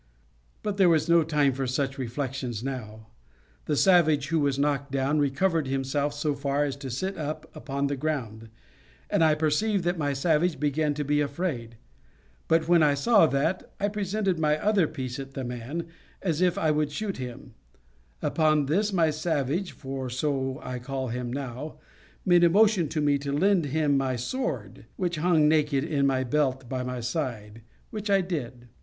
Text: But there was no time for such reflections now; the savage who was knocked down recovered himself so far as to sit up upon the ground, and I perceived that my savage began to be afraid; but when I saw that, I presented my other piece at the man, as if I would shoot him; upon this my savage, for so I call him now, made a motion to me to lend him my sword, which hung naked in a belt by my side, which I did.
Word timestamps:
But 0.63 0.77
there 0.77 0.89
was 0.89 1.07
no 1.07 1.21
time 1.21 1.53
for 1.53 1.67
such 1.67 1.99
reflections 1.99 2.63
now; 2.63 3.05
the 3.65 3.75
savage 3.75 4.29
who 4.29 4.39
was 4.39 4.57
knocked 4.57 4.91
down 4.91 5.19
recovered 5.19 5.67
himself 5.67 6.15
so 6.15 6.33
far 6.33 6.63
as 6.65 6.75
to 6.77 6.89
sit 6.89 7.19
up 7.19 7.47
upon 7.55 7.85
the 7.85 7.95
ground, 7.95 8.49
and 9.11 9.23
I 9.23 9.35
perceived 9.35 9.83
that 9.83 9.99
my 9.99 10.13
savage 10.13 10.59
began 10.59 10.95
to 10.95 11.03
be 11.03 11.21
afraid; 11.21 11.77
but 12.47 12.67
when 12.67 12.81
I 12.81 12.95
saw 12.95 13.27
that, 13.27 13.71
I 13.79 13.89
presented 13.89 14.39
my 14.39 14.57
other 14.57 14.87
piece 14.87 15.19
at 15.19 15.35
the 15.35 15.43
man, 15.43 15.85
as 16.23 16.41
if 16.41 16.57
I 16.57 16.71
would 16.71 16.91
shoot 16.91 17.17
him; 17.17 17.53
upon 18.23 18.65
this 18.65 18.91
my 18.91 19.11
savage, 19.11 19.71
for 19.71 20.09
so 20.09 20.59
I 20.63 20.79
call 20.79 21.09
him 21.09 21.31
now, 21.31 21.75
made 22.25 22.43
a 22.43 22.49
motion 22.49 22.89
to 22.89 23.01
me 23.01 23.19
to 23.19 23.31
lend 23.31 23.65
him 23.67 23.97
my 23.97 24.15
sword, 24.15 24.87
which 24.95 25.17
hung 25.17 25.47
naked 25.47 25.83
in 25.83 26.09
a 26.09 26.25
belt 26.25 26.67
by 26.67 26.81
my 26.81 27.01
side, 27.01 27.61
which 27.91 28.09
I 28.09 28.21
did. 28.21 28.67